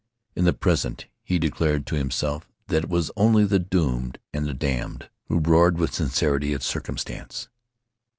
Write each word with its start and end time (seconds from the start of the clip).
In 0.35 0.45
the 0.45 0.53
present, 0.53 1.05
he 1.23 1.37
declared 1.37 1.85
to 1.85 1.95
himself 1.95 2.47
that 2.69 2.85
it 2.85 2.89
was 2.89 3.11
only 3.15 3.45
the 3.45 3.59
doomed 3.59 4.17
and 4.33 4.47
the 4.47 4.53
damned 4.55 5.11
who 5.25 5.37
roared 5.37 5.77
with 5.77 5.93
sincerity 5.93 6.55
at 6.55 6.63
circumstance. 6.63 7.49